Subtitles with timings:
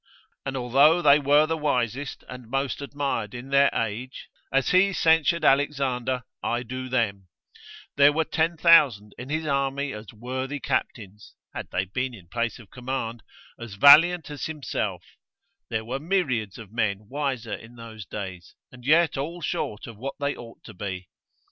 [0.47, 5.45] And although they were the wisest, and most admired in their age, as he censured
[5.45, 7.27] Alexander, I do them,
[7.97, 12.71] there were 10,000 in his army as worthy captains (had they been in place of
[12.71, 13.21] command)
[13.59, 15.03] as valiant as himself;
[15.69, 20.15] there were myriads of men wiser in those days, and yet all short of what
[20.19, 21.09] they ought to be.